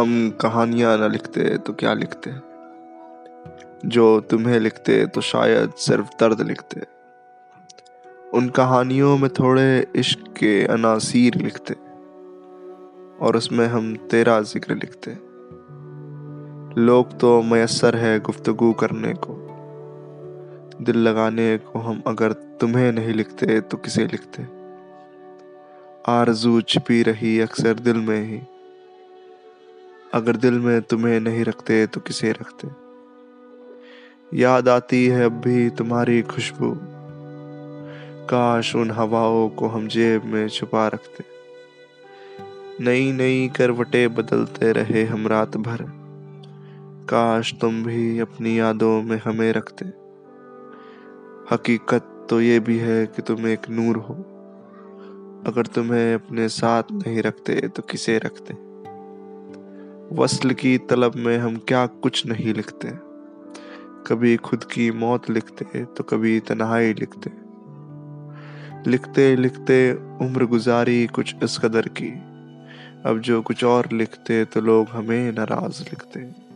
हम 0.00 0.30
कहानियाँ 0.40 0.96
ना 0.98 1.06
लिखते 1.06 1.56
तो 1.58 1.72
क्या 1.72 1.92
लिखते? 1.94 2.30
जो 3.88 4.20
तुम्हें 4.20 4.58
लिखते 4.60 5.04
तो 5.06 5.20
शायद 5.20 5.72
सिर्फ़ 5.78 6.08
दर्द 6.20 6.40
लिखते। 6.40 6.80
उन 8.34 8.48
कहानियों 8.48 9.16
में 9.18 9.28
थोड़े 9.30 9.86
इश्क 9.96 10.24
के 10.36 10.52
अनासीर 10.66 11.34
लिखते, 11.34 11.74
और 13.20 13.36
उसमें 13.36 13.66
हम 13.66 13.94
तेरा 14.10 14.40
ज़िक्र 14.40 14.74
लिखते। 14.74 15.10
लोग 16.80 17.18
तो 17.18 17.42
मैसर 17.42 17.96
है 17.96 18.18
गुफ्तगु 18.20 18.72
करने 18.72 19.12
को। 19.14 19.36
दिल 20.84 20.98
लगाने 20.98 21.56
को 21.58 21.78
हम 21.78 22.02
अगर 22.06 22.32
तुम्हें 22.60 22.90
नहीं 22.92 23.14
लिखते 23.14 23.60
तो 23.60 23.76
किसे 23.76 24.06
लिखते? 24.06 24.42
आरज़ू 26.12 26.60
छिपी 26.60 27.02
रही 27.02 27.38
अक्सर 27.40 27.74
दिल 27.80 27.96
में 27.96 28.22
ही। 28.24 28.40
अगर 30.14 30.36
दिल 30.36 30.58
में 30.58 30.82
तुम्हें 30.82 31.20
नहीं 31.20 31.44
रखते 31.44 31.86
तो 31.86 32.00
किसे 32.00 32.32
रखते? 32.32 32.68
याद 34.38 34.68
आती 34.68 35.06
है 35.06 35.24
अब 35.24 35.32
भी 35.32 35.70
तुम्हारी 35.70 36.22
खुशबू। 36.22 36.76
काश 38.26 38.76
उन 38.76 38.90
हवाओं 38.90 39.48
को 39.48 39.66
हम 39.66 39.88
जेब 39.88 40.24
में 40.24 40.48
छुपा 40.48 40.88
रखते। 40.88 41.24
नई 42.84 43.12
नई 43.12 43.50
करवटे 43.56 44.08
बदलते 44.08 44.72
रहे 44.72 45.04
हम 45.04 45.26
रात 45.26 45.56
भर। 45.56 45.78
काश 47.10 47.54
तुम 47.60 47.84
भी 47.84 48.18
अपनी 48.18 48.58
यादों 48.58 49.02
में 49.02 49.20
हमें 49.24 49.52
रखते। 49.52 49.84
हकीकत 51.54 52.26
तो 52.30 52.40
ये 52.40 52.60
भी 52.60 52.78
है 52.78 53.06
कि 53.06 53.22
तुम 53.22 53.46
एक 53.46 53.70
नूर 53.70 53.96
हो। 53.96 54.14
अगर 55.46 55.66
तुम्हें 55.66 56.14
अपने 56.14 56.48
साथ 56.48 56.82
नहीं 56.92 57.22
रखते 57.22 57.68
तो 57.68 57.82
किसे 57.82 58.18
रखते? 58.18 58.69
वसल 60.12 60.50
की 60.50 60.78
तलब 60.78 61.14
में 61.16 61.38
हम 61.38 61.56
क्या 61.56 61.86
कुछ 61.86 62.26
नहीं 62.26 62.54
लिखते। 62.54 62.88
कभी 64.06 64.36
खुद 64.36 64.64
की 64.64 64.90
मौत 64.90 65.30
लिखते 65.30 65.84
तो 65.84 66.04
कभी 66.04 66.40
तन्हाई 66.40 66.94
लिखते। 66.94 67.30
लिखते 68.90 69.36
लिखते 69.36 69.92
उम्र 69.94 70.46
गुजारी 70.46 71.06
कुछ 71.06 71.34
इस 71.42 71.58
कदर 71.58 71.88
की। 71.88 72.10
अब 73.06 73.20
जो 73.24 73.42
कुछ 73.42 73.64
और 73.64 73.88
लिखते 73.92 74.44
तो 74.44 74.60
लोग 74.60 74.88
हमें 74.88 75.32
नाराज़ 75.32 75.82
लिखते। 75.82 76.49